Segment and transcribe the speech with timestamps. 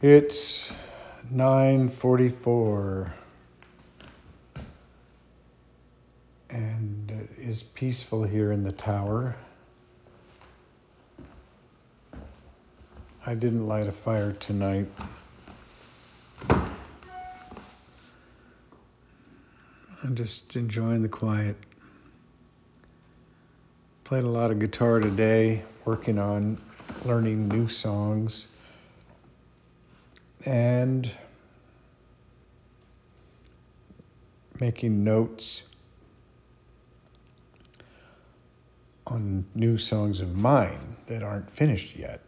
[0.00, 0.70] It's
[1.34, 3.12] 9:44
[6.48, 9.34] and it is peaceful here in the tower.
[13.26, 14.86] I didn't light a fire tonight.
[16.48, 16.70] I'm
[20.14, 21.56] just enjoying the quiet.
[24.04, 26.58] Played a lot of guitar today, working on
[27.04, 28.46] learning new songs
[30.44, 31.10] and
[34.60, 35.62] making notes
[39.06, 42.20] on new songs of mine that aren't finished yet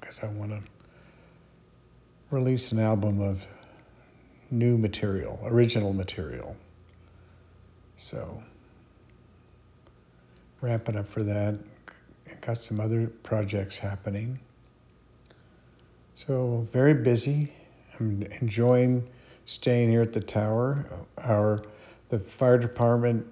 [0.00, 0.60] because I want to
[2.30, 3.46] release an album of
[4.50, 6.56] new material, original material.
[7.96, 8.42] So,
[10.60, 11.54] ramping up for that.
[12.40, 14.38] Got some other projects happening.
[16.26, 17.52] So, very busy.
[17.98, 19.08] I'm enjoying
[19.46, 20.86] staying here at the tower.
[21.18, 21.64] Our
[22.10, 23.26] the fire department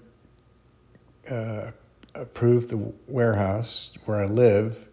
[1.31, 1.71] uh,
[2.17, 4.89] approved the warehouse where I live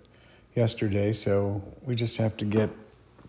[0.56, 2.70] yesterday, so we just have to get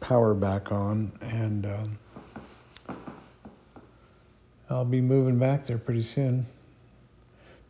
[0.01, 2.97] power back on, and um,
[4.69, 6.45] I'll be moving back there pretty soon.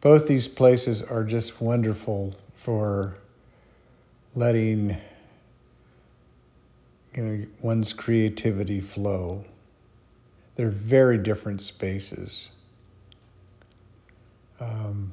[0.00, 3.18] Both these places are just wonderful for
[4.34, 4.96] letting
[7.18, 9.44] you know one's creativity flow.
[10.54, 12.50] They're very different spaces.
[14.60, 15.12] Um,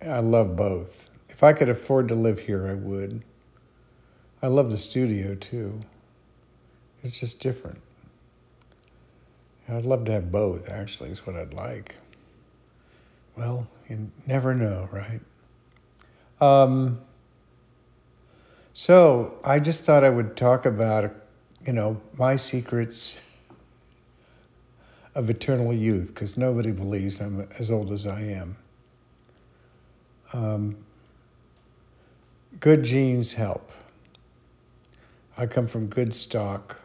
[0.00, 1.10] I love both.
[1.28, 3.24] If I could afford to live here, I would.
[4.40, 5.80] I love the studio too.
[7.02, 7.80] It's just different.
[9.68, 11.96] I'd love to have both, actually, is what I'd like.
[13.36, 15.20] Well, you never know, right?
[16.40, 17.00] Um,
[18.74, 21.14] so I just thought I would talk about,
[21.66, 23.18] you know, my secrets
[25.14, 28.56] of eternal youth, because nobody believes I'm as old as I am.
[30.32, 30.76] Um,
[32.60, 33.70] good genes help.
[35.36, 36.80] I come from good stock.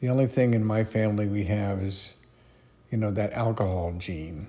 [0.00, 2.14] The only thing in my family we have is,
[2.90, 4.48] you know, that alcohol gene,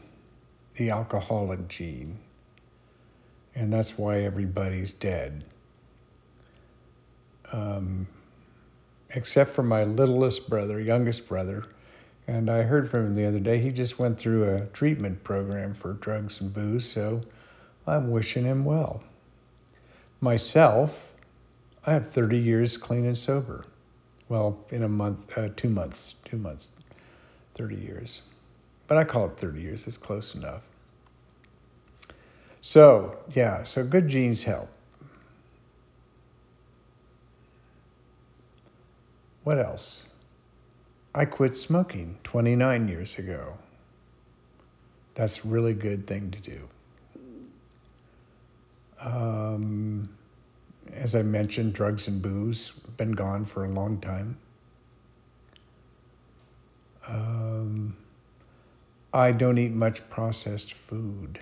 [0.75, 2.19] the alcoholic gene.
[3.55, 5.45] And that's why everybody's dead.
[7.53, 8.07] Um,
[9.15, 11.65] except for my littlest brother, youngest brother.
[12.27, 15.73] And I heard from him the other day, he just went through a treatment program
[15.73, 17.21] for drugs and booze, so
[17.85, 19.03] I'm wishing him well.
[20.21, 21.13] Myself,
[21.85, 23.65] I have 30 years clean and sober.
[24.29, 26.69] Well, in a month, uh, two months, two months,
[27.55, 28.21] 30 years.
[28.87, 30.61] But I call it 30 years, it's close enough.
[32.61, 34.69] So, yeah, so good genes help.
[39.43, 40.07] What else?
[41.13, 43.57] I quit smoking 29 years ago.
[45.15, 46.69] That's a really good thing to do.
[49.01, 50.09] Um,
[50.91, 54.37] as I mentioned, drugs and booze been gone for a long time.
[57.07, 57.97] Um,
[59.13, 61.39] I don't eat much processed food.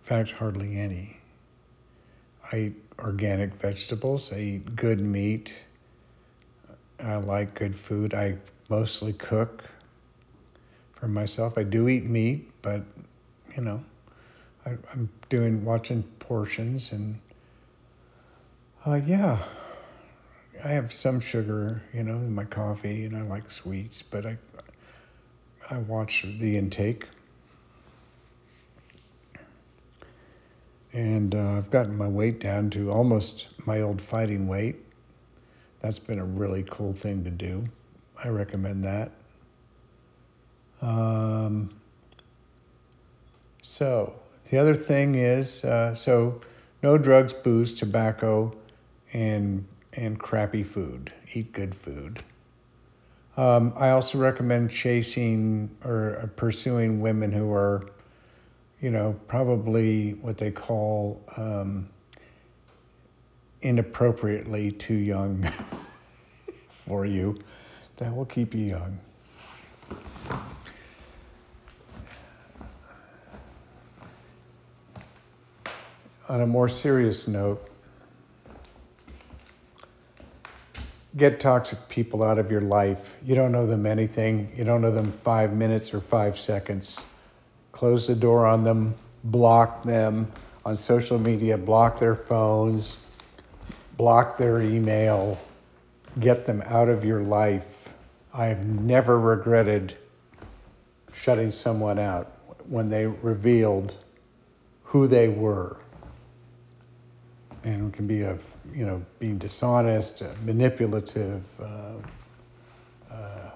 [0.00, 1.18] In fact, hardly any.
[2.52, 4.32] I eat organic vegetables.
[4.32, 5.64] I eat good meat.
[7.02, 8.14] I like good food.
[8.14, 9.64] I mostly cook
[10.94, 11.58] for myself.
[11.58, 12.82] I do eat meat, but
[13.54, 13.84] you know,
[14.64, 17.18] I, am doing watching portions and
[18.84, 19.42] uh, yeah,
[20.64, 24.38] I have some sugar, you know, in my coffee, and I like sweets, but I
[25.68, 27.06] I watch the intake.
[30.96, 34.76] And uh, I've gotten my weight down to almost my old fighting weight.
[35.80, 37.64] That's been a really cool thing to do.
[38.24, 39.12] I recommend that.
[40.80, 41.68] Um,
[43.60, 44.14] so,
[44.50, 46.40] the other thing is uh, so
[46.82, 48.56] no drugs, booze, tobacco,
[49.12, 51.12] and and crappy food.
[51.34, 52.22] Eat good food.
[53.36, 57.84] Um, I also recommend chasing or pursuing women who are,
[58.80, 61.88] you know, probably what they call um,
[63.62, 65.42] inappropriately too young
[66.70, 67.38] for you.
[67.96, 68.98] That will keep you young.
[76.28, 77.70] On a more serious note,
[81.16, 83.16] get toxic people out of your life.
[83.24, 84.52] You don't know them anything.
[84.54, 87.00] You don't know them five minutes or five seconds.
[87.76, 90.32] Close the door on them, block them
[90.64, 92.96] on social media, block their phones,
[93.98, 95.38] block their email,
[96.18, 97.92] get them out of your life.
[98.32, 99.94] I have never regretted
[101.12, 102.32] shutting someone out
[102.66, 103.94] when they revealed
[104.82, 105.76] who they were.
[107.62, 111.92] And it can be of, you know, being dishonest, uh, manipulative, uh,
[113.12, 113.50] uh,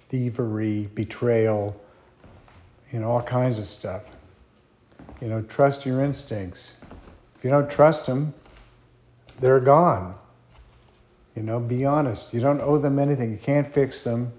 [0.00, 1.80] thievery, betrayal,
[2.92, 4.10] you know, all kinds of stuff.
[5.20, 6.74] You know, trust your instincts.
[7.36, 8.34] If you don't trust them,
[9.40, 10.14] they're gone.
[11.34, 12.34] You know, be honest.
[12.34, 13.32] You don't owe them anything.
[13.32, 14.32] You can't fix them.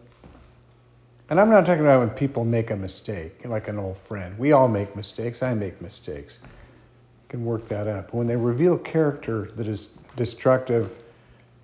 [1.29, 4.37] And I'm not talking about when people make a mistake, like an old friend.
[4.37, 5.41] We all make mistakes.
[5.41, 6.39] I make mistakes.
[6.43, 6.49] You
[7.29, 8.07] can work that out.
[8.07, 10.99] But when they reveal character that is destructive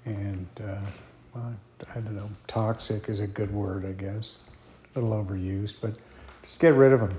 [0.06, 0.78] and, uh,
[1.36, 1.54] well,
[1.92, 4.40] I don't know, toxic is a good word, I guess.
[4.96, 5.94] A little overused, but
[6.50, 7.16] just get rid of them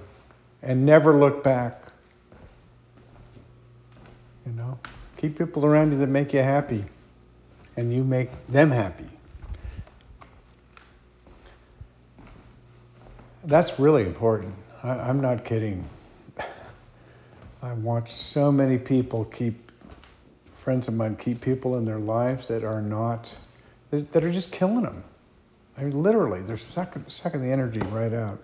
[0.60, 1.80] and never look back.
[4.44, 4.76] You know,
[5.16, 6.84] keep people around you that make you happy
[7.76, 9.08] and you make them happy.
[13.44, 14.52] That's really important.
[14.82, 15.88] I, am not kidding.
[17.62, 19.70] I watch so many people keep,
[20.54, 23.36] friends of mine keep people in their lives that are not,
[23.92, 25.04] that are just killing them.
[25.78, 28.40] I mean, literally, they're sucking, sucking the energy right out.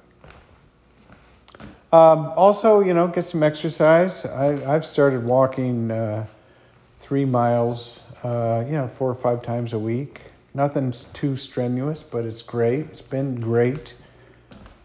[1.92, 4.26] Um, also, you know, get some exercise.
[4.26, 6.26] I, I've started walking uh,
[6.98, 10.20] three miles, uh, you know, four or five times a week.
[10.54, 12.86] Nothing's too strenuous, but it's great.
[12.90, 13.94] It's been great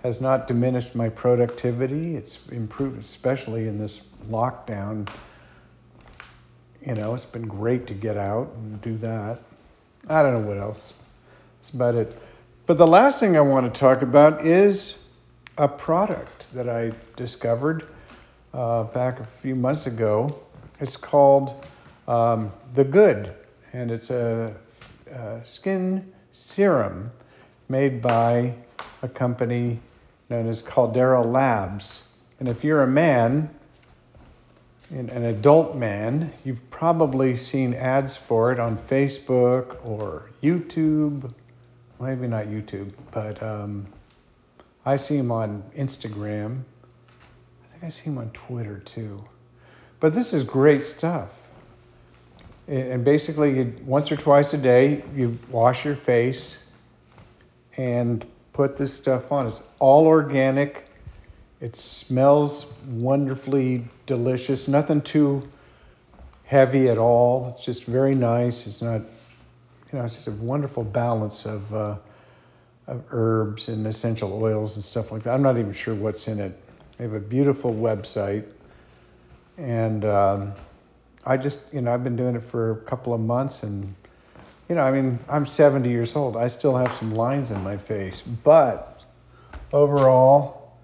[0.03, 2.15] has not diminished my productivity.
[2.15, 5.07] It's improved, especially in this lockdown.
[6.85, 9.41] You know, it's been great to get out and do that.
[10.09, 10.93] I don't know what else.
[11.59, 12.19] That's about it.
[12.65, 15.03] But the last thing I want to talk about is
[15.57, 17.87] a product that I discovered
[18.53, 20.39] uh, back a few months ago.
[20.79, 21.65] It's called
[22.07, 23.33] um, The Good,
[23.73, 24.53] and it's a,
[25.11, 27.11] a skin serum
[27.69, 28.53] made by
[29.01, 29.79] a company
[30.29, 32.03] known as Caldera Labs.
[32.39, 33.49] And if you're a man,
[34.89, 41.31] an adult man, you've probably seen ads for it on Facebook or YouTube.
[41.99, 43.85] Maybe not YouTube, but um,
[44.85, 46.63] I see him on Instagram.
[47.63, 49.23] I think I see him on Twitter too.
[49.99, 51.49] But this is great stuff.
[52.67, 56.59] And basically, once or twice a day, you wash your face
[57.77, 59.47] and put this stuff on.
[59.47, 60.87] It's all organic.
[61.59, 64.67] It smells wonderfully delicious.
[64.67, 65.47] Nothing too
[66.45, 67.49] heavy at all.
[67.49, 68.65] It's just very nice.
[68.65, 69.01] It's not,
[69.91, 71.97] you know, it's just a wonderful balance of, uh,
[72.87, 75.33] of herbs and essential oils and stuff like that.
[75.33, 76.59] I'm not even sure what's in it.
[76.97, 78.45] They have a beautiful website.
[79.57, 80.53] And um,
[81.25, 83.95] I just, you know, I've been doing it for a couple of months and
[84.71, 86.37] you know, I mean, I'm 70 years old.
[86.37, 89.01] I still have some lines in my face, but
[89.73, 90.77] overall,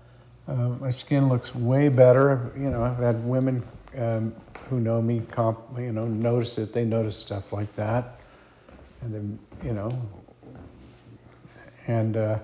[0.45, 2.51] uh, my skin looks way better.
[2.57, 3.63] You know, I've had women
[3.95, 4.35] um,
[4.69, 6.73] who know me, comp, you know, notice it.
[6.73, 8.19] They notice stuff like that,
[9.03, 9.97] and then, you know,
[11.87, 12.39] and uh,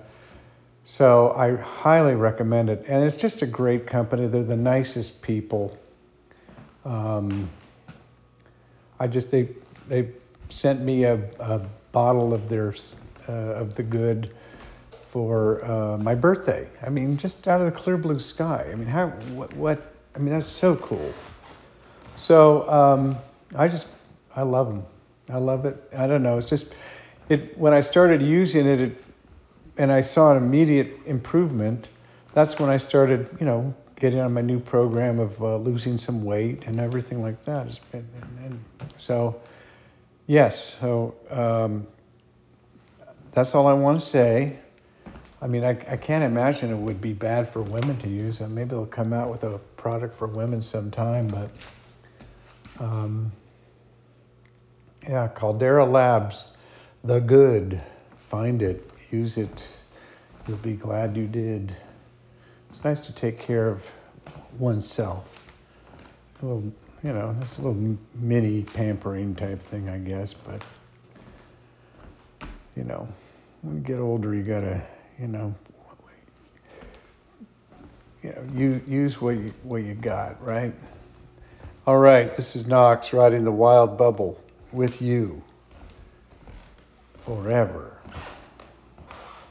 [0.84, 2.84] so I highly recommend it.
[2.88, 4.26] And it's just a great company.
[4.26, 5.78] They're the nicest people.
[6.84, 7.48] Um,
[9.00, 9.48] I just they
[9.88, 10.10] they
[10.48, 11.60] sent me a, a
[11.92, 12.74] bottle of their
[13.28, 14.34] uh, of the good
[15.02, 16.68] for uh, my birthday.
[16.84, 18.68] I mean, just out of the clear blue sky.
[18.70, 21.12] I mean, how what, what I mean, that's so cool.
[22.16, 23.16] So um,
[23.56, 23.88] I just
[24.36, 24.84] I love them.
[25.30, 25.82] I love it.
[25.96, 26.36] I don't know.
[26.36, 26.74] It's just
[27.28, 29.03] it when I started using it, it
[29.76, 31.88] and I saw an immediate improvement.
[32.32, 36.24] That's when I started, you know, getting on my new program of uh, losing some
[36.24, 37.78] weight and everything like that.
[37.92, 38.06] And,
[38.44, 38.64] and
[38.96, 39.40] so
[40.26, 41.86] Yes, so um,
[43.32, 44.58] that's all I want to say.
[45.42, 48.40] I mean, I, I can't imagine it would be bad for women to use.
[48.40, 51.50] And maybe they'll come out with a product for women sometime, but
[52.80, 53.32] um,
[55.06, 56.52] yeah, Caldera Labs,
[57.02, 57.82] the good.
[58.16, 59.68] Find it, use it.
[60.46, 61.74] You'll be glad you did.
[62.68, 63.90] It's nice to take care of
[64.58, 65.46] oneself.
[66.42, 66.72] A little
[67.04, 70.32] you know, this little mini pampering type thing, I guess.
[70.32, 70.62] But
[72.74, 73.06] you know,
[73.60, 74.82] when you get older, you gotta,
[75.20, 75.54] you know,
[78.22, 80.72] you know, you use what you what you got, right?
[81.86, 84.42] All right, this is Knox riding the wild bubble
[84.72, 85.42] with you
[86.96, 87.93] forever.